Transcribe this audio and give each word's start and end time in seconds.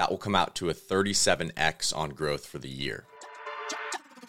that 0.00 0.08
will 0.08 0.16
come 0.16 0.34
out 0.34 0.54
to 0.54 0.70
a 0.70 0.72
37x 0.72 1.94
on 1.94 2.08
growth 2.12 2.46
for 2.46 2.58
the 2.58 2.70
year. 2.70 3.04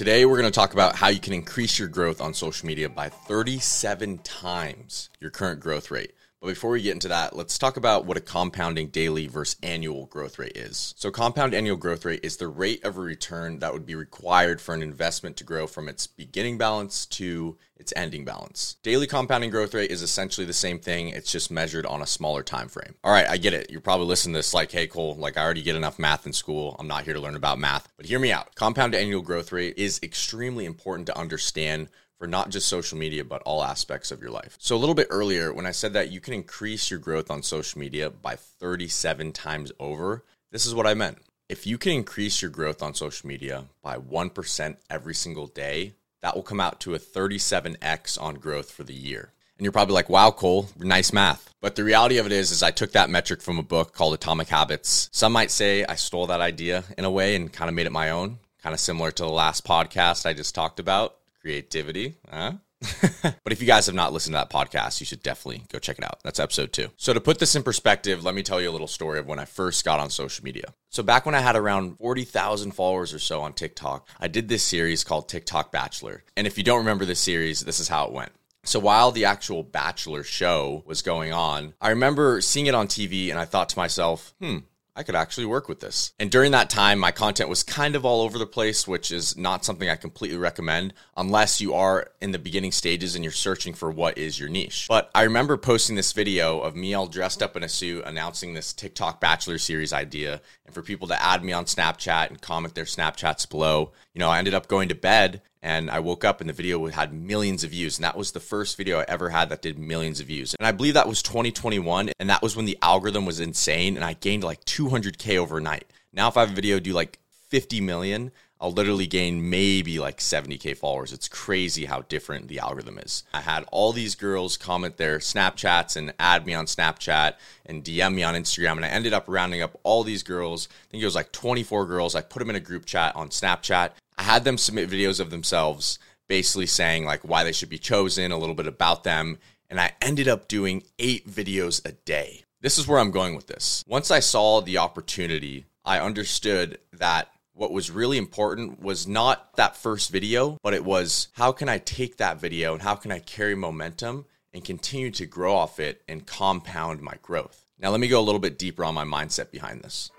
Today, 0.00 0.24
we're 0.24 0.40
going 0.40 0.50
to 0.50 0.58
talk 0.58 0.72
about 0.72 0.96
how 0.96 1.08
you 1.08 1.20
can 1.20 1.34
increase 1.34 1.78
your 1.78 1.86
growth 1.86 2.22
on 2.22 2.32
social 2.32 2.66
media 2.66 2.88
by 2.88 3.10
37 3.10 4.16
times 4.20 5.10
your 5.20 5.30
current 5.30 5.60
growth 5.60 5.90
rate. 5.90 6.14
But 6.40 6.48
before 6.48 6.70
we 6.70 6.80
get 6.80 6.94
into 6.94 7.08
that, 7.08 7.36
let's 7.36 7.58
talk 7.58 7.76
about 7.76 8.06
what 8.06 8.16
a 8.16 8.20
compounding 8.20 8.88
daily 8.88 9.26
versus 9.26 9.56
annual 9.62 10.06
growth 10.06 10.38
rate 10.38 10.56
is. 10.56 10.94
So, 10.96 11.10
compound 11.10 11.52
annual 11.52 11.76
growth 11.76 12.06
rate 12.06 12.20
is 12.22 12.38
the 12.38 12.48
rate 12.48 12.82
of 12.82 12.96
a 12.96 13.00
return 13.00 13.58
that 13.58 13.74
would 13.74 13.84
be 13.84 13.94
required 13.94 14.58
for 14.58 14.74
an 14.74 14.82
investment 14.82 15.36
to 15.36 15.44
grow 15.44 15.66
from 15.66 15.86
its 15.86 16.06
beginning 16.06 16.56
balance 16.56 17.04
to 17.06 17.58
its 17.76 17.92
ending 17.94 18.24
balance. 18.24 18.76
Daily 18.82 19.06
compounding 19.06 19.50
growth 19.50 19.74
rate 19.74 19.90
is 19.90 20.00
essentially 20.00 20.46
the 20.46 20.54
same 20.54 20.78
thing, 20.78 21.08
it's 21.08 21.30
just 21.30 21.50
measured 21.50 21.84
on 21.84 22.00
a 22.00 22.06
smaller 22.06 22.42
time 22.42 22.68
frame. 22.68 22.94
All 23.04 23.12
right, 23.12 23.28
I 23.28 23.36
get 23.36 23.52
it. 23.52 23.70
You're 23.70 23.82
probably 23.82 24.06
listening 24.06 24.32
to 24.32 24.38
this 24.38 24.54
like, 24.54 24.72
hey, 24.72 24.86
Cole, 24.86 25.16
like 25.16 25.36
I 25.36 25.42
already 25.44 25.62
get 25.62 25.76
enough 25.76 25.98
math 25.98 26.26
in 26.26 26.32
school. 26.32 26.74
I'm 26.78 26.88
not 26.88 27.04
here 27.04 27.14
to 27.14 27.20
learn 27.20 27.36
about 27.36 27.58
math. 27.58 27.86
But 27.98 28.06
hear 28.06 28.18
me 28.18 28.32
out. 28.32 28.54
Compound 28.54 28.94
annual 28.94 29.20
growth 29.20 29.52
rate 29.52 29.74
is 29.76 30.00
extremely 30.02 30.64
important 30.64 31.06
to 31.06 31.18
understand 31.18 31.88
for 32.20 32.26
not 32.26 32.50
just 32.50 32.68
social 32.68 32.98
media, 32.98 33.24
but 33.24 33.40
all 33.46 33.64
aspects 33.64 34.10
of 34.10 34.20
your 34.20 34.30
life. 34.30 34.54
So, 34.60 34.76
a 34.76 34.78
little 34.78 34.94
bit 34.94 35.06
earlier, 35.08 35.54
when 35.54 35.64
I 35.64 35.70
said 35.70 35.94
that 35.94 36.12
you 36.12 36.20
can 36.20 36.34
increase 36.34 36.90
your 36.90 37.00
growth 37.00 37.30
on 37.30 37.42
social 37.42 37.80
media 37.80 38.10
by 38.10 38.36
37 38.36 39.32
times 39.32 39.72
over, 39.80 40.22
this 40.52 40.66
is 40.66 40.74
what 40.74 40.86
I 40.86 40.92
meant. 40.92 41.16
If 41.48 41.66
you 41.66 41.78
can 41.78 41.92
increase 41.92 42.42
your 42.42 42.50
growth 42.50 42.82
on 42.82 42.94
social 42.94 43.26
media 43.26 43.64
by 43.82 43.96
1% 43.96 44.76
every 44.90 45.14
single 45.14 45.46
day, 45.46 45.94
that 46.20 46.36
will 46.36 46.42
come 46.42 46.60
out 46.60 46.78
to 46.80 46.94
a 46.94 46.98
37x 46.98 48.20
on 48.20 48.34
growth 48.34 48.70
for 48.70 48.84
the 48.84 48.92
year. 48.92 49.32
And 49.56 49.64
you're 49.64 49.72
probably 49.72 49.94
like, 49.94 50.10
wow, 50.10 50.30
Cole, 50.30 50.68
nice 50.78 51.14
math. 51.14 51.54
But 51.62 51.74
the 51.74 51.84
reality 51.84 52.18
of 52.18 52.26
it 52.26 52.32
is, 52.32 52.50
is 52.50 52.62
I 52.62 52.70
took 52.70 52.92
that 52.92 53.08
metric 53.08 53.40
from 53.40 53.58
a 53.58 53.62
book 53.62 53.94
called 53.94 54.12
Atomic 54.12 54.48
Habits. 54.48 55.08
Some 55.10 55.32
might 55.32 55.50
say 55.50 55.86
I 55.86 55.94
stole 55.94 56.26
that 56.26 56.42
idea 56.42 56.84
in 56.98 57.06
a 57.06 57.10
way 57.10 57.34
and 57.34 57.50
kind 57.50 57.70
of 57.70 57.74
made 57.74 57.86
it 57.86 57.92
my 57.92 58.10
own, 58.10 58.40
kind 58.62 58.74
of 58.74 58.80
similar 58.80 59.10
to 59.10 59.22
the 59.22 59.30
last 59.30 59.66
podcast 59.66 60.26
I 60.26 60.34
just 60.34 60.54
talked 60.54 60.80
about 60.80 61.16
creativity. 61.40 62.16
Huh? 62.30 62.52
but 63.22 63.52
if 63.52 63.60
you 63.60 63.66
guys 63.66 63.86
have 63.86 63.94
not 63.94 64.12
listened 64.12 64.34
to 64.34 64.38
that 64.38 64.50
podcast, 64.50 65.00
you 65.00 65.06
should 65.06 65.22
definitely 65.22 65.64
go 65.70 65.78
check 65.78 65.98
it 65.98 66.04
out. 66.04 66.20
That's 66.24 66.40
episode 66.40 66.72
two. 66.72 66.88
So, 66.96 67.12
to 67.12 67.20
put 67.20 67.38
this 67.38 67.54
in 67.54 67.62
perspective, 67.62 68.24
let 68.24 68.34
me 68.34 68.42
tell 68.42 68.60
you 68.60 68.70
a 68.70 68.72
little 68.72 68.86
story 68.86 69.18
of 69.18 69.26
when 69.26 69.38
I 69.38 69.44
first 69.44 69.84
got 69.84 70.00
on 70.00 70.08
social 70.08 70.44
media. 70.44 70.72
So, 70.88 71.02
back 71.02 71.26
when 71.26 71.34
I 71.34 71.40
had 71.40 71.56
around 71.56 71.98
40,000 71.98 72.70
followers 72.72 73.12
or 73.12 73.18
so 73.18 73.42
on 73.42 73.52
TikTok, 73.52 74.08
I 74.18 74.28
did 74.28 74.48
this 74.48 74.62
series 74.62 75.04
called 75.04 75.28
TikTok 75.28 75.70
Bachelor. 75.72 76.24
And 76.36 76.46
if 76.46 76.56
you 76.56 76.64
don't 76.64 76.78
remember 76.78 77.04
this 77.04 77.20
series, 77.20 77.60
this 77.60 77.80
is 77.80 77.88
how 77.88 78.06
it 78.06 78.12
went. 78.12 78.32
So 78.64 78.78
while 78.78 79.10
the 79.10 79.24
actual 79.24 79.62
Bachelor 79.62 80.22
show 80.22 80.82
was 80.86 81.02
going 81.02 81.32
on, 81.32 81.74
I 81.80 81.90
remember 81.90 82.40
seeing 82.40 82.66
it 82.66 82.74
on 82.74 82.88
TV 82.88 83.30
and 83.30 83.38
I 83.38 83.46
thought 83.46 83.70
to 83.70 83.78
myself, 83.78 84.34
hmm, 84.40 84.58
I 85.00 85.02
could 85.02 85.14
actually 85.14 85.46
work 85.46 85.66
with 85.66 85.80
this. 85.80 86.12
And 86.18 86.30
during 86.30 86.52
that 86.52 86.68
time, 86.68 86.98
my 86.98 87.10
content 87.10 87.48
was 87.48 87.62
kind 87.62 87.96
of 87.96 88.04
all 88.04 88.20
over 88.20 88.38
the 88.38 88.46
place, 88.46 88.86
which 88.86 89.10
is 89.10 89.34
not 89.34 89.64
something 89.64 89.88
I 89.88 89.96
completely 89.96 90.36
recommend 90.36 90.92
unless 91.16 91.58
you 91.58 91.72
are 91.72 92.10
in 92.20 92.32
the 92.32 92.38
beginning 92.38 92.70
stages 92.70 93.14
and 93.14 93.24
you're 93.24 93.32
searching 93.32 93.72
for 93.72 93.90
what 93.90 94.18
is 94.18 94.38
your 94.38 94.50
niche. 94.50 94.84
But 94.90 95.10
I 95.14 95.22
remember 95.22 95.56
posting 95.56 95.96
this 95.96 96.12
video 96.12 96.60
of 96.60 96.76
me 96.76 96.92
all 96.92 97.06
dressed 97.06 97.42
up 97.42 97.56
in 97.56 97.62
a 97.62 97.68
suit 97.68 98.04
announcing 98.04 98.52
this 98.52 98.74
TikTok 98.74 99.20
Bachelor 99.20 99.56
series 99.56 99.94
idea 99.94 100.42
and 100.66 100.74
for 100.74 100.82
people 100.82 101.08
to 101.08 101.22
add 101.22 101.42
me 101.42 101.54
on 101.54 101.64
Snapchat 101.64 102.28
and 102.28 102.42
comment 102.42 102.74
their 102.74 102.84
Snapchats 102.84 103.48
below. 103.48 103.92
You 104.14 104.18
know, 104.18 104.28
I 104.28 104.38
ended 104.38 104.54
up 104.54 104.66
going 104.66 104.88
to 104.88 104.94
bed 104.94 105.42
and 105.62 105.90
I 105.90 106.00
woke 106.00 106.24
up 106.24 106.40
and 106.40 106.48
the 106.48 106.54
video 106.54 106.86
had 106.86 107.12
millions 107.12 107.64
of 107.64 107.70
views. 107.70 107.98
And 107.98 108.04
that 108.04 108.16
was 108.16 108.32
the 108.32 108.40
first 108.40 108.76
video 108.76 108.98
I 108.98 109.04
ever 109.06 109.30
had 109.30 109.50
that 109.50 109.62
did 109.62 109.78
millions 109.78 110.20
of 110.20 110.26
views. 110.26 110.54
And 110.58 110.66
I 110.66 110.72
believe 110.72 110.94
that 110.94 111.08
was 111.08 111.22
2021. 111.22 112.10
And 112.18 112.30
that 112.30 112.42
was 112.42 112.56
when 112.56 112.64
the 112.64 112.78
algorithm 112.82 113.26
was 113.26 113.40
insane. 113.40 113.96
And 113.96 114.04
I 114.04 114.14
gained 114.14 114.42
like 114.42 114.64
200K 114.64 115.36
overnight. 115.36 115.84
Now, 116.12 116.28
if 116.28 116.36
I 116.36 116.40
have 116.40 116.50
a 116.50 116.54
video 116.54 116.80
do 116.80 116.92
like 116.92 117.18
50 117.50 117.80
million, 117.80 118.32
I'll 118.60 118.72
literally 118.72 119.06
gain 119.06 119.48
maybe 119.48 119.98
like 119.98 120.18
70K 120.18 120.76
followers. 120.76 121.14
It's 121.14 121.28
crazy 121.28 121.86
how 121.86 122.02
different 122.02 122.48
the 122.48 122.58
algorithm 122.58 122.98
is. 122.98 123.24
I 123.32 123.40
had 123.40 123.64
all 123.72 123.92
these 123.92 124.14
girls 124.14 124.58
comment 124.58 124.98
their 124.98 125.18
Snapchats 125.18 125.96
and 125.96 126.12
add 126.18 126.44
me 126.44 126.52
on 126.52 126.66
Snapchat 126.66 127.34
and 127.64 127.82
DM 127.82 128.14
me 128.14 128.22
on 128.22 128.34
Instagram. 128.34 128.76
And 128.76 128.84
I 128.84 128.88
ended 128.88 129.14
up 129.14 129.24
rounding 129.28 129.62
up 129.62 129.80
all 129.82 130.04
these 130.04 130.22
girls. 130.22 130.68
I 130.70 130.90
think 130.90 131.02
it 131.02 131.06
was 131.06 131.14
like 131.14 131.32
24 131.32 131.86
girls. 131.86 132.14
I 132.14 132.20
put 132.20 132.40
them 132.40 132.50
in 132.50 132.56
a 132.56 132.60
group 132.60 132.84
chat 132.84 133.16
on 133.16 133.30
Snapchat. 133.30 133.92
I 134.18 134.22
had 134.22 134.44
them 134.44 134.58
submit 134.58 134.90
videos 134.90 135.20
of 135.20 135.30
themselves, 135.30 135.98
basically 136.28 136.66
saying 136.66 137.06
like 137.06 137.22
why 137.22 137.44
they 137.44 137.52
should 137.52 137.70
be 137.70 137.78
chosen, 137.78 138.30
a 138.30 138.36
little 138.36 138.54
bit 138.54 138.66
about 138.66 139.04
them. 139.04 139.38
And 139.70 139.80
I 139.80 139.92
ended 140.02 140.28
up 140.28 140.48
doing 140.48 140.82
eight 140.98 141.26
videos 141.26 141.82
a 141.88 141.92
day. 141.92 142.44
This 142.60 142.76
is 142.76 142.86
where 142.86 142.98
I'm 142.98 143.10
going 143.10 143.34
with 143.34 143.46
this. 143.46 143.82
Once 143.86 144.10
I 144.10 144.20
saw 144.20 144.60
the 144.60 144.76
opportunity, 144.76 145.64
I 145.82 145.98
understood 145.98 146.78
that 146.92 147.28
what 147.60 147.72
was 147.72 147.90
really 147.90 148.16
important 148.16 148.80
was 148.80 149.06
not 149.06 149.54
that 149.56 149.76
first 149.76 150.10
video, 150.10 150.56
but 150.62 150.72
it 150.72 150.82
was 150.82 151.28
how 151.32 151.52
can 151.52 151.68
I 151.68 151.76
take 151.76 152.16
that 152.16 152.40
video 152.40 152.72
and 152.72 152.80
how 152.80 152.94
can 152.94 153.12
I 153.12 153.18
carry 153.18 153.54
momentum 153.54 154.24
and 154.54 154.64
continue 154.64 155.10
to 155.10 155.26
grow 155.26 155.54
off 155.54 155.78
it 155.78 156.00
and 156.08 156.26
compound 156.26 157.02
my 157.02 157.16
growth. 157.20 157.66
Now, 157.78 157.90
let 157.90 158.00
me 158.00 158.08
go 158.08 158.18
a 158.18 158.24
little 158.24 158.40
bit 158.40 158.58
deeper 158.58 158.82
on 158.82 158.94
my 158.94 159.04
mindset 159.04 159.50
behind 159.50 159.82
this. 159.82 160.10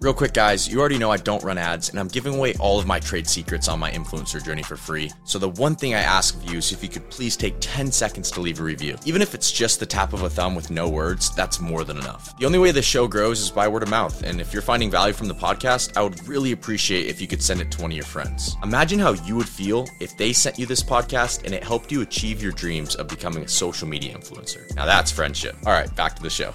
Real 0.00 0.14
quick, 0.14 0.32
guys, 0.32 0.68
you 0.68 0.78
already 0.78 0.96
know 0.96 1.10
I 1.10 1.16
don't 1.16 1.42
run 1.42 1.58
ads, 1.58 1.88
and 1.88 1.98
I'm 1.98 2.06
giving 2.06 2.36
away 2.36 2.54
all 2.60 2.78
of 2.78 2.86
my 2.86 3.00
trade 3.00 3.26
secrets 3.26 3.66
on 3.66 3.80
my 3.80 3.90
influencer 3.90 4.42
journey 4.44 4.62
for 4.62 4.76
free. 4.76 5.10
So, 5.24 5.40
the 5.40 5.48
one 5.48 5.74
thing 5.74 5.92
I 5.92 6.02
ask 6.02 6.36
of 6.36 6.48
you 6.48 6.58
is 6.58 6.70
if 6.70 6.84
you 6.84 6.88
could 6.88 7.10
please 7.10 7.36
take 7.36 7.56
10 7.58 7.90
seconds 7.90 8.30
to 8.30 8.40
leave 8.40 8.60
a 8.60 8.62
review. 8.62 8.96
Even 9.06 9.22
if 9.22 9.34
it's 9.34 9.50
just 9.50 9.80
the 9.80 9.86
tap 9.86 10.12
of 10.12 10.22
a 10.22 10.30
thumb 10.30 10.54
with 10.54 10.70
no 10.70 10.88
words, 10.88 11.34
that's 11.34 11.58
more 11.58 11.82
than 11.82 11.96
enough. 11.96 12.32
The 12.38 12.46
only 12.46 12.60
way 12.60 12.70
the 12.70 12.80
show 12.80 13.08
grows 13.08 13.40
is 13.40 13.50
by 13.50 13.66
word 13.66 13.82
of 13.82 13.90
mouth, 13.90 14.22
and 14.22 14.40
if 14.40 14.52
you're 14.52 14.62
finding 14.62 14.88
value 14.88 15.12
from 15.12 15.26
the 15.26 15.34
podcast, 15.34 15.96
I 15.96 16.02
would 16.02 16.28
really 16.28 16.52
appreciate 16.52 17.08
if 17.08 17.20
you 17.20 17.26
could 17.26 17.42
send 17.42 17.60
it 17.60 17.72
to 17.72 17.82
one 17.82 17.90
of 17.90 17.96
your 17.96 18.06
friends. 18.06 18.56
Imagine 18.62 19.00
how 19.00 19.14
you 19.14 19.34
would 19.34 19.48
feel 19.48 19.88
if 19.98 20.16
they 20.16 20.32
sent 20.32 20.60
you 20.60 20.66
this 20.66 20.82
podcast 20.82 21.42
and 21.44 21.52
it 21.52 21.64
helped 21.64 21.90
you 21.90 22.02
achieve 22.02 22.40
your 22.40 22.52
dreams 22.52 22.94
of 22.94 23.08
becoming 23.08 23.42
a 23.42 23.48
social 23.48 23.88
media 23.88 24.16
influencer. 24.16 24.72
Now, 24.76 24.86
that's 24.86 25.10
friendship. 25.10 25.56
All 25.66 25.72
right, 25.72 25.92
back 25.96 26.14
to 26.14 26.22
the 26.22 26.30
show. 26.30 26.52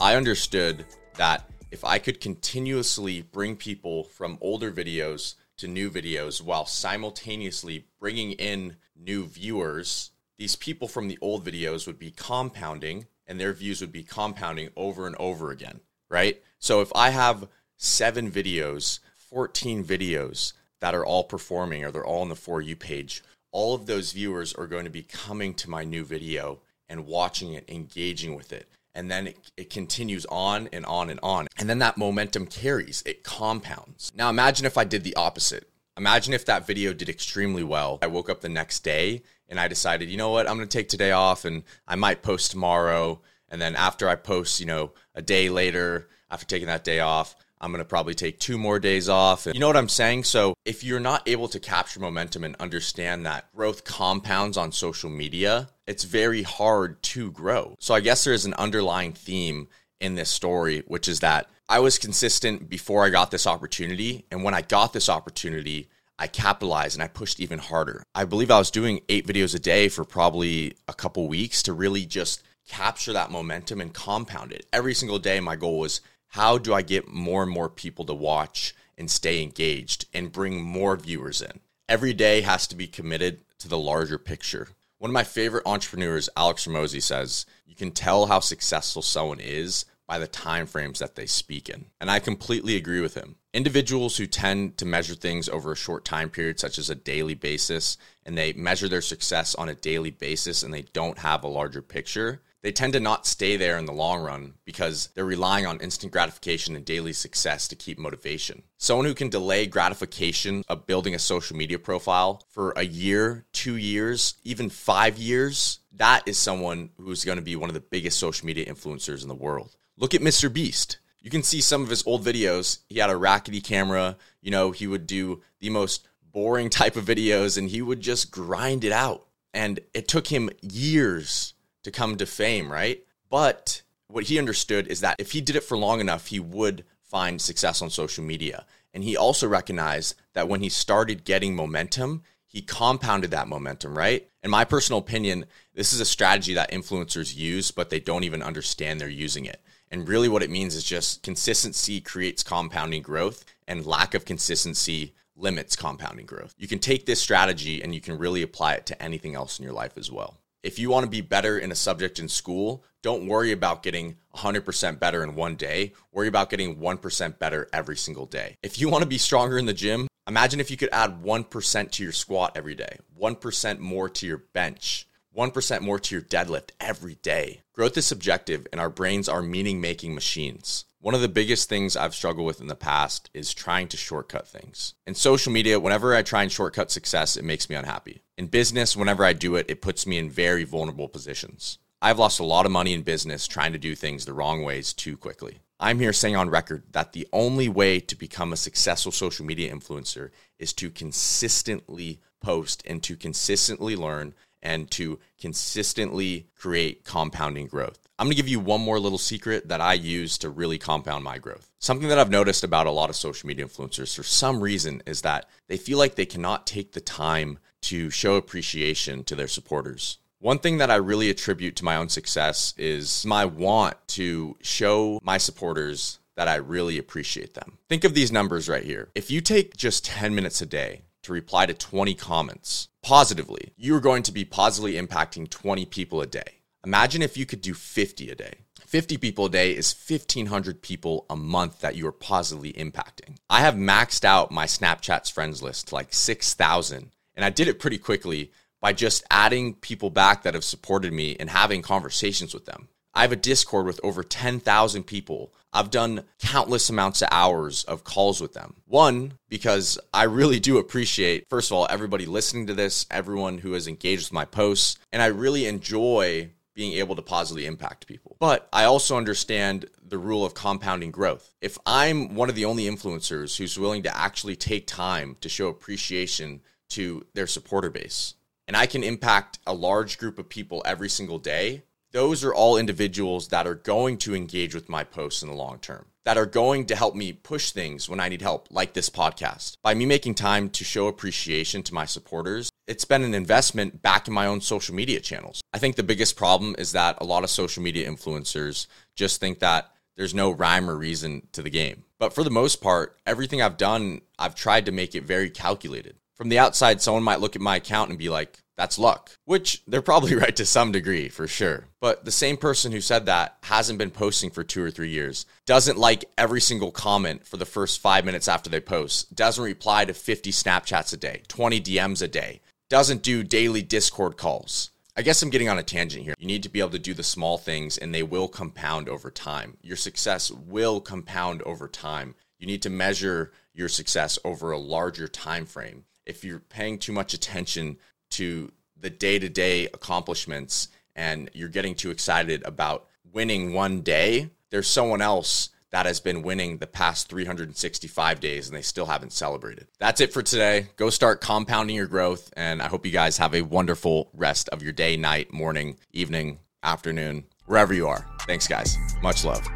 I 0.00 0.16
understood 0.16 0.84
that 1.14 1.44
if 1.70 1.84
I 1.84 1.98
could 1.98 2.20
continuously 2.20 3.22
bring 3.22 3.56
people 3.56 4.04
from 4.04 4.38
older 4.40 4.72
videos 4.72 5.36
to 5.58 5.68
new 5.68 5.90
videos 5.90 6.42
while 6.42 6.66
simultaneously 6.66 7.86
bringing 8.00 8.32
in 8.32 8.76
new 8.96 9.24
viewers, 9.24 10.10
these 10.36 10.56
people 10.56 10.88
from 10.88 11.06
the 11.06 11.18
old 11.20 11.44
videos 11.44 11.86
would 11.86 11.98
be 11.98 12.10
compounding 12.10 13.06
and 13.26 13.38
their 13.38 13.52
views 13.52 13.80
would 13.80 13.92
be 13.92 14.02
compounding 14.02 14.70
over 14.76 15.06
and 15.06 15.14
over 15.16 15.52
again, 15.52 15.80
right? 16.08 16.42
So 16.58 16.80
if 16.80 16.90
I 16.94 17.10
have 17.10 17.48
seven 17.76 18.30
videos, 18.30 18.98
14 19.16 19.84
videos 19.84 20.54
that 20.80 20.94
are 20.94 21.06
all 21.06 21.24
performing 21.24 21.84
or 21.84 21.92
they're 21.92 22.04
all 22.04 22.22
on 22.22 22.30
the 22.30 22.36
For 22.36 22.60
You 22.60 22.74
page, 22.74 23.22
all 23.52 23.74
of 23.74 23.86
those 23.86 24.12
viewers 24.12 24.52
are 24.54 24.66
going 24.66 24.84
to 24.84 24.90
be 24.90 25.02
coming 25.02 25.54
to 25.54 25.70
my 25.70 25.84
new 25.84 26.04
video 26.04 26.60
and 26.88 27.06
watching 27.06 27.52
it, 27.52 27.68
engaging 27.68 28.34
with 28.34 28.52
it 28.52 28.68
and 28.94 29.10
then 29.10 29.28
it, 29.28 29.50
it 29.56 29.70
continues 29.70 30.26
on 30.26 30.68
and 30.72 30.84
on 30.86 31.10
and 31.10 31.20
on. 31.22 31.46
And 31.58 31.68
then 31.68 31.78
that 31.78 31.96
momentum 31.96 32.46
carries, 32.46 33.02
it 33.06 33.22
compounds. 33.22 34.12
Now 34.14 34.30
imagine 34.30 34.66
if 34.66 34.76
I 34.76 34.84
did 34.84 35.04
the 35.04 35.16
opposite. 35.16 35.68
Imagine 35.96 36.34
if 36.34 36.46
that 36.46 36.66
video 36.66 36.92
did 36.92 37.08
extremely 37.08 37.62
well. 37.62 37.98
I 38.02 38.06
woke 38.06 38.30
up 38.30 38.40
the 38.40 38.48
next 38.48 38.80
day 38.80 39.22
and 39.48 39.60
I 39.60 39.68
decided, 39.68 40.08
you 40.08 40.16
know 40.16 40.30
what, 40.30 40.48
I'm 40.48 40.56
gonna 40.56 40.66
take 40.66 40.88
today 40.88 41.12
off 41.12 41.44
and 41.44 41.62
I 41.86 41.96
might 41.96 42.22
post 42.22 42.50
tomorrow. 42.50 43.20
And 43.48 43.60
then 43.60 43.76
after 43.76 44.08
I 44.08 44.14
post, 44.14 44.60
you 44.60 44.66
know, 44.66 44.92
a 45.14 45.22
day 45.22 45.48
later, 45.50 46.08
after 46.30 46.46
taking 46.46 46.68
that 46.68 46.84
day 46.84 47.00
off, 47.00 47.34
I'm 47.60 47.72
going 47.72 47.80
to 47.80 47.88
probably 47.88 48.14
take 48.14 48.38
two 48.38 48.56
more 48.56 48.78
days 48.78 49.08
off. 49.08 49.46
You 49.46 49.60
know 49.60 49.66
what 49.66 49.76
I'm 49.76 49.88
saying? 49.88 50.24
So, 50.24 50.54
if 50.64 50.82
you're 50.82 51.00
not 51.00 51.28
able 51.28 51.48
to 51.48 51.60
capture 51.60 52.00
momentum 52.00 52.44
and 52.44 52.56
understand 52.56 53.26
that 53.26 53.54
growth 53.54 53.84
compounds 53.84 54.56
on 54.56 54.72
social 54.72 55.10
media, 55.10 55.68
it's 55.86 56.04
very 56.04 56.42
hard 56.42 57.02
to 57.02 57.30
grow. 57.32 57.74
So, 57.78 57.94
I 57.94 58.00
guess 58.00 58.24
there's 58.24 58.46
an 58.46 58.54
underlying 58.54 59.12
theme 59.12 59.68
in 60.00 60.14
this 60.14 60.30
story, 60.30 60.82
which 60.86 61.08
is 61.08 61.20
that 61.20 61.48
I 61.68 61.78
was 61.80 61.98
consistent 61.98 62.68
before 62.68 63.04
I 63.04 63.10
got 63.10 63.30
this 63.30 63.46
opportunity. 63.46 64.24
And 64.30 64.42
when 64.42 64.54
I 64.54 64.62
got 64.62 64.92
this 64.92 65.08
opportunity, 65.08 65.88
I 66.18 66.26
capitalized 66.26 66.96
and 66.96 67.02
I 67.02 67.08
pushed 67.08 67.40
even 67.40 67.58
harder. 67.58 68.02
I 68.14 68.24
believe 68.24 68.50
I 68.50 68.58
was 68.58 68.70
doing 68.70 69.00
eight 69.08 69.26
videos 69.26 69.54
a 69.54 69.58
day 69.58 69.88
for 69.88 70.04
probably 70.04 70.74
a 70.88 70.92
couple 70.92 71.28
weeks 71.28 71.62
to 71.64 71.72
really 71.72 72.04
just 72.06 72.42
capture 72.68 73.12
that 73.12 73.30
momentum 73.30 73.80
and 73.80 73.92
compound 73.92 74.52
it. 74.52 74.66
Every 74.72 74.94
single 74.94 75.18
day, 75.18 75.40
my 75.40 75.56
goal 75.56 75.78
was 75.78 76.00
how 76.30 76.58
do 76.58 76.72
I 76.72 76.82
get 76.82 77.08
more 77.08 77.42
and 77.42 77.50
more 77.50 77.68
people 77.68 78.04
to 78.04 78.14
watch 78.14 78.74
and 78.96 79.10
stay 79.10 79.42
engaged 79.42 80.06
and 80.14 80.30
bring 80.30 80.62
more 80.62 80.96
viewers 80.96 81.42
in? 81.42 81.60
Every 81.88 82.12
day 82.12 82.42
has 82.42 82.68
to 82.68 82.76
be 82.76 82.86
committed 82.86 83.40
to 83.58 83.68
the 83.68 83.78
larger 83.78 84.16
picture. 84.16 84.68
One 84.98 85.10
of 85.10 85.14
my 85.14 85.24
favorite 85.24 85.66
entrepreneurs, 85.66 86.28
Alex 86.36 86.66
Hormozi, 86.66 87.02
says, 87.02 87.46
You 87.66 87.74
can 87.74 87.90
tell 87.90 88.26
how 88.26 88.38
successful 88.38 89.02
someone 89.02 89.40
is 89.40 89.86
by 90.06 90.20
the 90.20 90.28
time 90.28 90.66
frames 90.66 91.00
that 91.00 91.16
they 91.16 91.26
speak 91.26 91.68
in. 91.68 91.86
And 92.00 92.08
I 92.08 92.20
completely 92.20 92.76
agree 92.76 93.00
with 93.00 93.14
him. 93.14 93.36
Individuals 93.52 94.16
who 94.16 94.26
tend 94.26 94.76
to 94.78 94.84
measure 94.84 95.16
things 95.16 95.48
over 95.48 95.72
a 95.72 95.76
short 95.76 96.04
time 96.04 96.30
period, 96.30 96.60
such 96.60 96.78
as 96.78 96.90
a 96.90 96.94
daily 96.94 97.34
basis, 97.34 97.98
and 98.24 98.38
they 98.38 98.52
measure 98.52 98.88
their 98.88 99.00
success 99.00 99.56
on 99.56 99.68
a 99.68 99.74
daily 99.74 100.10
basis 100.10 100.62
and 100.62 100.72
they 100.72 100.82
don't 100.92 101.18
have 101.18 101.42
a 101.42 101.48
larger 101.48 101.82
picture, 101.82 102.40
they 102.62 102.72
tend 102.72 102.92
to 102.92 103.00
not 103.00 103.26
stay 103.26 103.56
there 103.56 103.78
in 103.78 103.86
the 103.86 103.92
long 103.92 104.22
run 104.22 104.54
because 104.64 105.08
they're 105.14 105.24
relying 105.24 105.66
on 105.66 105.80
instant 105.80 106.12
gratification 106.12 106.76
and 106.76 106.84
daily 106.84 107.12
success 107.12 107.66
to 107.68 107.76
keep 107.76 107.98
motivation. 107.98 108.62
Someone 108.76 109.06
who 109.06 109.14
can 109.14 109.30
delay 109.30 109.66
gratification 109.66 110.62
of 110.68 110.86
building 110.86 111.14
a 111.14 111.18
social 111.18 111.56
media 111.56 111.78
profile 111.78 112.42
for 112.50 112.72
a 112.76 112.84
year, 112.84 113.46
two 113.52 113.76
years, 113.76 114.34
even 114.44 114.68
five 114.68 115.16
years, 115.16 115.78
that 115.92 116.22
is 116.26 116.38
someone 116.38 116.90
who's 116.98 117.24
going 117.24 117.38
to 117.38 117.42
be 117.42 117.56
one 117.56 117.70
of 117.70 117.74
the 117.74 117.80
biggest 117.80 118.18
social 118.18 118.46
media 118.46 118.66
influencers 118.66 119.22
in 119.22 119.28
the 119.28 119.34
world. 119.34 119.76
Look 119.96 120.14
at 120.14 120.20
Mr. 120.20 120.52
Beast. 120.52 120.98
You 121.20 121.30
can 121.30 121.42
see 121.42 121.60
some 121.60 121.82
of 121.82 121.90
his 121.90 122.06
old 122.06 122.24
videos. 122.24 122.78
He 122.88 122.98
had 122.98 123.10
a 123.10 123.16
rackety 123.16 123.60
camera. 123.60 124.16
You 124.40 124.50
know, 124.50 124.70
he 124.70 124.86
would 124.86 125.06
do 125.06 125.42
the 125.60 125.70
most 125.70 126.06
boring 126.32 126.70
type 126.70 126.96
of 126.96 127.04
videos 127.04 127.58
and 127.58 127.68
he 127.68 127.82
would 127.82 128.00
just 128.00 128.30
grind 128.30 128.84
it 128.84 128.92
out. 128.92 129.26
And 129.52 129.80
it 129.92 130.08
took 130.08 130.28
him 130.28 130.48
years 130.62 131.54
to 131.82 131.90
come 131.90 132.16
to 132.16 132.26
fame, 132.26 132.70
right? 132.70 133.04
But 133.28 133.82
what 134.08 134.24
he 134.24 134.38
understood 134.38 134.88
is 134.88 135.00
that 135.00 135.16
if 135.18 135.32
he 135.32 135.40
did 135.40 135.56
it 135.56 135.64
for 135.64 135.76
long 135.76 136.00
enough, 136.00 136.26
he 136.26 136.40
would 136.40 136.84
find 137.02 137.40
success 137.40 137.82
on 137.82 137.90
social 137.90 138.24
media. 138.24 138.66
And 138.92 139.04
he 139.04 139.16
also 139.16 139.48
recognized 139.48 140.14
that 140.32 140.48
when 140.48 140.60
he 140.60 140.68
started 140.68 141.24
getting 141.24 141.54
momentum, 141.54 142.22
he 142.46 142.62
compounded 142.62 143.30
that 143.30 143.48
momentum, 143.48 143.96
right? 143.96 144.28
In 144.42 144.50
my 144.50 144.64
personal 144.64 144.98
opinion, 144.98 145.46
this 145.74 145.92
is 145.92 146.00
a 146.00 146.04
strategy 146.04 146.54
that 146.54 146.72
influencers 146.72 147.36
use, 147.36 147.70
but 147.70 147.90
they 147.90 148.00
don't 148.00 148.24
even 148.24 148.42
understand 148.42 149.00
they're 149.00 149.08
using 149.08 149.44
it. 149.44 149.60
And 149.92 150.08
really, 150.08 150.28
what 150.28 150.42
it 150.42 150.50
means 150.50 150.74
is 150.74 150.84
just 150.84 151.22
consistency 151.22 152.00
creates 152.00 152.42
compounding 152.42 153.02
growth, 153.02 153.44
and 153.66 153.86
lack 153.86 154.14
of 154.14 154.24
consistency 154.24 155.14
limits 155.36 155.76
compounding 155.76 156.26
growth. 156.26 156.54
You 156.58 156.66
can 156.68 156.80
take 156.80 157.06
this 157.06 157.20
strategy 157.20 157.82
and 157.82 157.94
you 157.94 158.00
can 158.00 158.18
really 158.18 158.42
apply 158.42 158.74
it 158.74 158.86
to 158.86 159.02
anything 159.02 159.34
else 159.34 159.58
in 159.58 159.64
your 159.64 159.72
life 159.72 159.96
as 159.96 160.10
well 160.10 160.40
if 160.62 160.78
you 160.78 160.90
want 160.90 161.04
to 161.04 161.10
be 161.10 161.20
better 161.20 161.58
in 161.58 161.72
a 161.72 161.76
subject 161.76 162.18
in 162.18 162.28
school, 162.28 162.84
don't 163.02 163.26
worry 163.26 163.52
about 163.52 163.82
getting 163.82 164.16
100% 164.36 164.98
better 164.98 165.22
in 165.24 165.34
one 165.34 165.56
day. 165.56 165.92
Worry 166.12 166.28
about 166.28 166.50
getting 166.50 166.76
1% 166.76 167.38
better 167.38 167.68
every 167.72 167.96
single 167.96 168.26
day. 168.26 168.56
If 168.62 168.78
you 168.78 168.88
want 168.88 169.02
to 169.02 169.08
be 169.08 169.18
stronger 169.18 169.58
in 169.58 169.66
the 169.66 169.72
gym, 169.72 170.06
imagine 170.28 170.60
if 170.60 170.70
you 170.70 170.76
could 170.76 170.90
add 170.92 171.22
1% 171.22 171.90
to 171.92 172.02
your 172.02 172.12
squat 172.12 172.52
every 172.56 172.74
day, 172.74 172.98
1% 173.18 173.78
more 173.78 174.08
to 174.10 174.26
your 174.26 174.38
bench, 174.52 175.08
1% 175.36 175.80
more 175.80 175.98
to 175.98 176.14
your 176.14 176.22
deadlift 176.22 176.70
every 176.80 177.14
day. 177.16 177.60
Growth 177.72 177.96
is 177.96 178.06
subjective, 178.06 178.66
and 178.72 178.80
our 178.80 178.90
brains 178.90 179.28
are 179.28 179.42
meaning 179.42 179.80
making 179.80 180.14
machines. 180.14 180.84
One 181.00 181.14
of 181.14 181.20
the 181.20 181.28
biggest 181.28 181.68
things 181.68 181.96
I've 181.96 182.14
struggled 182.14 182.46
with 182.46 182.60
in 182.60 182.66
the 182.66 182.74
past 182.74 183.30
is 183.32 183.54
trying 183.54 183.88
to 183.88 183.96
shortcut 183.96 184.46
things. 184.46 184.94
In 185.06 185.14
social 185.14 185.52
media, 185.52 185.80
whenever 185.80 186.14
I 186.14 186.22
try 186.22 186.42
and 186.42 186.52
shortcut 186.52 186.90
success, 186.90 187.36
it 187.36 187.44
makes 187.44 187.70
me 187.70 187.76
unhappy. 187.76 188.22
In 188.36 188.48
business, 188.48 188.96
whenever 188.96 189.24
I 189.24 189.32
do 189.32 189.54
it, 189.54 189.66
it 189.68 189.80
puts 189.80 190.06
me 190.06 190.18
in 190.18 190.28
very 190.28 190.64
vulnerable 190.64 191.08
positions. 191.08 191.78
I've 192.02 192.18
lost 192.18 192.40
a 192.40 192.44
lot 192.44 192.66
of 192.66 192.72
money 192.72 192.92
in 192.92 193.02
business 193.02 193.46
trying 193.46 193.72
to 193.72 193.78
do 193.78 193.94
things 193.94 194.24
the 194.24 194.32
wrong 194.32 194.62
ways 194.62 194.92
too 194.92 195.16
quickly. 195.16 195.60
I'm 195.78 196.00
here 196.00 196.12
saying 196.12 196.36
on 196.36 196.50
record 196.50 196.82
that 196.92 197.12
the 197.12 197.26
only 197.32 197.68
way 197.68 198.00
to 198.00 198.14
become 198.14 198.52
a 198.52 198.56
successful 198.56 199.12
social 199.12 199.46
media 199.46 199.74
influencer 199.74 200.30
is 200.58 200.74
to 200.74 200.90
consistently 200.90 202.20
post 202.42 202.82
and 202.86 203.02
to 203.04 203.16
consistently 203.16 203.96
learn 203.96 204.34
and 204.62 204.90
to 204.92 205.18
consistently 205.40 206.48
create 206.56 207.04
compounding 207.04 207.66
growth. 207.66 207.98
I'm 208.18 208.26
gonna 208.26 208.34
give 208.34 208.48
you 208.48 208.60
one 208.60 208.82
more 208.82 209.00
little 209.00 209.18
secret 209.18 209.68
that 209.68 209.80
I 209.80 209.94
use 209.94 210.36
to 210.38 210.50
really 210.50 210.76
compound 210.76 211.24
my 211.24 211.38
growth. 211.38 211.70
Something 211.78 212.08
that 212.08 212.18
I've 212.18 212.30
noticed 212.30 212.64
about 212.64 212.86
a 212.86 212.90
lot 212.90 213.08
of 213.08 213.16
social 213.16 213.46
media 213.46 213.64
influencers 213.64 214.14
for 214.14 214.22
some 214.22 214.60
reason 214.60 215.02
is 215.06 215.22
that 215.22 215.46
they 215.68 215.78
feel 215.78 215.96
like 215.96 216.16
they 216.16 216.26
cannot 216.26 216.66
take 216.66 216.92
the 216.92 217.00
time 217.00 217.58
to 217.82 218.10
show 218.10 218.34
appreciation 218.34 219.24
to 219.24 219.34
their 219.34 219.48
supporters. 219.48 220.18
One 220.38 220.58
thing 220.58 220.78
that 220.78 220.90
I 220.90 220.96
really 220.96 221.30
attribute 221.30 221.76
to 221.76 221.84
my 221.84 221.96
own 221.96 222.08
success 222.08 222.74
is 222.76 223.24
my 223.24 223.46
want 223.46 223.96
to 224.08 224.56
show 224.60 225.18
my 225.22 225.38
supporters 225.38 226.18
that 226.36 226.48
I 226.48 226.56
really 226.56 226.98
appreciate 226.98 227.54
them. 227.54 227.78
Think 227.88 228.04
of 228.04 228.14
these 228.14 228.32
numbers 228.32 228.68
right 228.68 228.84
here. 228.84 229.08
If 229.14 229.30
you 229.30 229.40
take 229.40 229.76
just 229.76 230.04
10 230.04 230.34
minutes 230.34 230.60
a 230.62 230.66
day 230.66 231.02
to 231.22 231.32
reply 231.32 231.66
to 231.66 231.74
20 231.74 232.14
comments 232.14 232.88
positively, 233.02 233.72
you're 233.76 234.00
going 234.00 234.22
to 234.24 234.32
be 234.32 234.44
positively 234.44 234.94
impacting 234.94 235.48
20 235.48 235.86
people 235.86 236.20
a 236.20 236.26
day. 236.26 236.60
Imagine 236.84 237.22
if 237.22 237.36
you 237.36 237.46
could 237.46 237.60
do 237.60 237.74
50 237.74 238.30
a 238.30 238.34
day. 238.34 238.54
50 238.86 239.18
people 239.18 239.46
a 239.46 239.50
day 239.50 239.76
is 239.76 239.94
1,500 240.08 240.82
people 240.82 241.26
a 241.30 241.36
month 241.36 241.80
that 241.80 241.94
you 241.94 242.06
are 242.06 242.12
positively 242.12 242.72
impacting. 242.72 243.36
I 243.48 243.60
have 243.60 243.74
maxed 243.74 244.24
out 244.24 244.50
my 244.50 244.66
Snapchat's 244.66 245.30
friends 245.30 245.62
list 245.62 245.92
like 245.92 246.12
6,000, 246.12 247.10
and 247.36 247.44
I 247.44 247.50
did 247.50 247.68
it 247.68 247.78
pretty 247.78 247.98
quickly 247.98 248.50
by 248.80 248.92
just 248.92 249.22
adding 249.30 249.74
people 249.74 250.10
back 250.10 250.42
that 250.42 250.54
have 250.54 250.64
supported 250.64 251.12
me 251.12 251.36
and 251.38 251.50
having 251.50 251.82
conversations 251.82 252.54
with 252.54 252.64
them. 252.64 252.88
I 253.14 253.22
have 253.22 253.32
a 253.32 253.36
Discord 253.36 253.86
with 253.86 254.00
over 254.02 254.22
10,000 254.22 255.04
people. 255.04 255.52
I've 255.72 255.90
done 255.90 256.24
countless 256.38 256.90
amounts 256.90 257.22
of 257.22 257.28
hours 257.30 257.84
of 257.84 258.04
calls 258.04 258.40
with 258.40 258.54
them. 258.54 258.74
One, 258.86 259.34
because 259.48 259.98
I 260.12 260.24
really 260.24 260.60
do 260.60 260.78
appreciate, 260.78 261.48
first 261.48 261.70
of 261.70 261.76
all, 261.76 261.86
everybody 261.90 262.26
listening 262.26 262.66
to 262.66 262.74
this, 262.74 263.06
everyone 263.10 263.58
who 263.58 263.72
has 263.72 263.86
engaged 263.86 264.28
with 264.28 264.32
my 264.32 264.44
posts, 264.44 264.98
and 265.12 265.22
I 265.22 265.26
really 265.26 265.66
enjoy 265.66 266.50
being 266.74 266.92
able 266.94 267.16
to 267.16 267.22
positively 267.22 267.66
impact 267.66 268.06
people. 268.06 268.36
But 268.38 268.68
I 268.72 268.84
also 268.84 269.16
understand 269.16 269.86
the 270.02 270.18
rule 270.18 270.44
of 270.44 270.54
compounding 270.54 271.10
growth. 271.10 271.54
If 271.60 271.76
I'm 271.84 272.34
one 272.34 272.48
of 272.48 272.54
the 272.54 272.64
only 272.64 272.84
influencers 272.84 273.56
who's 273.56 273.78
willing 273.78 274.02
to 274.04 274.16
actually 274.16 274.56
take 274.56 274.86
time 274.86 275.36
to 275.40 275.48
show 275.48 275.68
appreciation 275.68 276.62
to 276.90 277.26
their 277.34 277.46
supporter 277.46 277.90
base, 277.90 278.34
and 278.66 278.76
I 278.76 278.86
can 278.86 279.02
impact 279.02 279.58
a 279.66 279.74
large 279.74 280.16
group 280.16 280.38
of 280.38 280.48
people 280.48 280.82
every 280.86 281.08
single 281.08 281.38
day, 281.38 281.82
those 282.12 282.42
are 282.44 282.54
all 282.54 282.76
individuals 282.76 283.48
that 283.48 283.66
are 283.66 283.74
going 283.74 284.18
to 284.18 284.34
engage 284.34 284.74
with 284.74 284.88
my 284.88 285.04
posts 285.04 285.42
in 285.42 285.48
the 285.48 285.54
long 285.54 285.78
term, 285.78 286.06
that 286.24 286.36
are 286.36 286.46
going 286.46 286.86
to 286.86 286.96
help 286.96 287.14
me 287.14 287.32
push 287.32 287.70
things 287.70 288.08
when 288.08 288.20
I 288.20 288.28
need 288.28 288.42
help, 288.42 288.68
like 288.70 288.92
this 288.92 289.08
podcast. 289.08 289.76
By 289.82 289.94
me 289.94 290.06
making 290.06 290.34
time 290.34 290.70
to 290.70 290.84
show 290.84 291.06
appreciation 291.06 291.82
to 291.84 291.94
my 291.94 292.04
supporters, 292.04 292.70
it's 292.86 293.04
been 293.04 293.22
an 293.22 293.34
investment 293.34 294.02
back 294.02 294.26
in 294.26 294.34
my 294.34 294.46
own 294.46 294.60
social 294.60 294.94
media 294.94 295.20
channels. 295.20 295.60
I 295.72 295.78
think 295.78 295.96
the 295.96 296.02
biggest 296.02 296.36
problem 296.36 296.74
is 296.78 296.92
that 296.92 297.18
a 297.20 297.24
lot 297.24 297.44
of 297.44 297.50
social 297.50 297.82
media 297.82 298.10
influencers 298.10 298.86
just 299.14 299.40
think 299.40 299.60
that 299.60 299.90
there's 300.16 300.34
no 300.34 300.50
rhyme 300.50 300.90
or 300.90 300.96
reason 300.96 301.46
to 301.52 301.62
the 301.62 301.70
game. 301.70 302.04
But 302.18 302.34
for 302.34 302.44
the 302.44 302.50
most 302.50 302.82
part, 302.82 303.16
everything 303.24 303.62
I've 303.62 303.76
done, 303.76 304.20
I've 304.38 304.54
tried 304.54 304.86
to 304.86 304.92
make 304.92 305.14
it 305.14 305.22
very 305.22 305.48
calculated. 305.48 306.16
From 306.34 306.48
the 306.48 306.58
outside, 306.58 307.00
someone 307.00 307.22
might 307.22 307.40
look 307.40 307.54
at 307.54 307.62
my 307.62 307.76
account 307.76 308.10
and 308.10 308.18
be 308.18 308.28
like, 308.28 308.58
that's 308.80 308.98
luck, 308.98 309.30
which 309.44 309.82
they're 309.86 310.00
probably 310.00 310.34
right 310.36 310.56
to 310.56 310.64
some 310.64 310.90
degree 310.90 311.28
for 311.28 311.46
sure. 311.46 311.84
But 312.00 312.24
the 312.24 312.30
same 312.30 312.56
person 312.56 312.92
who 312.92 313.02
said 313.02 313.26
that 313.26 313.58
hasn't 313.62 313.98
been 313.98 314.10
posting 314.10 314.48
for 314.48 314.64
two 314.64 314.82
or 314.82 314.90
three 314.90 315.10
years, 315.10 315.44
doesn't 315.66 315.98
like 315.98 316.24
every 316.38 316.62
single 316.62 316.90
comment 316.90 317.46
for 317.46 317.58
the 317.58 317.66
first 317.66 318.00
five 318.00 318.24
minutes 318.24 318.48
after 318.48 318.70
they 318.70 318.80
post, 318.80 319.36
doesn't 319.36 319.62
reply 319.62 320.06
to 320.06 320.14
50 320.14 320.50
Snapchats 320.50 321.12
a 321.12 321.18
day, 321.18 321.42
20 321.48 321.78
DMs 321.82 322.22
a 322.22 322.28
day, 322.28 322.62
doesn't 322.88 323.22
do 323.22 323.42
daily 323.42 323.82
Discord 323.82 324.38
calls. 324.38 324.90
I 325.14 325.20
guess 325.20 325.42
I'm 325.42 325.50
getting 325.50 325.68
on 325.68 325.78
a 325.78 325.82
tangent 325.82 326.24
here. 326.24 326.34
You 326.38 326.46
need 326.46 326.62
to 326.62 326.70
be 326.70 326.80
able 326.80 326.90
to 326.90 326.98
do 326.98 327.12
the 327.12 327.22
small 327.22 327.58
things 327.58 327.98
and 327.98 328.14
they 328.14 328.22
will 328.22 328.48
compound 328.48 329.10
over 329.10 329.30
time. 329.30 329.76
Your 329.82 329.96
success 329.96 330.50
will 330.50 331.02
compound 331.02 331.60
over 331.62 331.86
time. 331.86 332.34
You 332.58 332.66
need 332.66 332.80
to 332.80 332.90
measure 332.90 333.52
your 333.74 333.88
success 333.90 334.38
over 334.42 334.72
a 334.72 334.78
larger 334.78 335.28
time 335.28 335.66
frame. 335.66 336.04
If 336.24 336.44
you're 336.44 336.60
paying 336.60 336.98
too 336.98 337.12
much 337.12 337.34
attention 337.34 337.98
to 338.30 338.72
the 338.98 339.10
day 339.10 339.38
to 339.38 339.48
day 339.48 339.86
accomplishments 339.86 340.88
and 341.16 341.50
you're 341.52 341.68
getting 341.68 341.94
too 341.94 342.10
excited 342.10 342.62
about 342.64 343.06
winning 343.32 343.72
one 343.72 344.00
day, 344.00 344.50
there's 344.70 344.88
someone 344.88 345.20
else 345.22 345.70
that 345.90 346.06
has 346.06 346.20
been 346.20 346.42
winning 346.42 346.78
the 346.78 346.86
past 346.86 347.28
365 347.28 348.40
days 348.40 348.68
and 348.68 348.76
they 348.76 348.82
still 348.82 349.06
haven't 349.06 349.32
celebrated. 349.32 349.88
That's 349.98 350.20
it 350.20 350.32
for 350.32 350.42
today. 350.42 350.86
Go 350.96 351.10
start 351.10 351.40
compounding 351.40 351.96
your 351.96 352.06
growth. 352.06 352.52
And 352.56 352.80
I 352.80 352.86
hope 352.86 353.04
you 353.04 353.12
guys 353.12 353.38
have 353.38 353.54
a 353.54 353.62
wonderful 353.62 354.30
rest 354.32 354.68
of 354.68 354.82
your 354.82 354.92
day, 354.92 355.16
night, 355.16 355.52
morning, 355.52 355.98
evening, 356.12 356.60
afternoon, 356.82 357.44
wherever 357.66 357.92
you 357.92 358.06
are. 358.06 358.24
Thanks, 358.42 358.68
guys. 358.68 358.96
Much 359.20 359.44
love. 359.44 359.66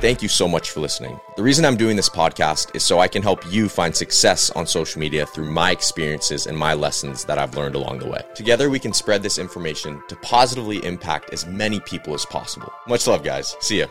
Thank 0.00 0.22
you 0.22 0.28
so 0.28 0.46
much 0.46 0.70
for 0.70 0.78
listening. 0.78 1.18
The 1.36 1.42
reason 1.42 1.64
I'm 1.64 1.76
doing 1.76 1.96
this 1.96 2.08
podcast 2.08 2.72
is 2.76 2.84
so 2.84 3.00
I 3.00 3.08
can 3.08 3.20
help 3.20 3.44
you 3.52 3.68
find 3.68 3.94
success 3.94 4.48
on 4.50 4.64
social 4.64 5.00
media 5.00 5.26
through 5.26 5.50
my 5.50 5.72
experiences 5.72 6.46
and 6.46 6.56
my 6.56 6.72
lessons 6.72 7.24
that 7.24 7.36
I've 7.36 7.56
learned 7.56 7.74
along 7.74 7.98
the 7.98 8.08
way. 8.08 8.22
Together, 8.36 8.70
we 8.70 8.78
can 8.78 8.92
spread 8.92 9.24
this 9.24 9.38
information 9.38 10.00
to 10.06 10.14
positively 10.16 10.84
impact 10.84 11.32
as 11.32 11.46
many 11.46 11.80
people 11.80 12.14
as 12.14 12.24
possible. 12.24 12.72
Much 12.86 13.08
love, 13.08 13.24
guys. 13.24 13.56
See 13.58 13.80
ya. 13.80 13.88